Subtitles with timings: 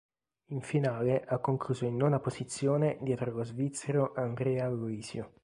[0.47, 5.33] In finale ha concluso in nona posizione dietro allo svizzero Andrea Aloisio.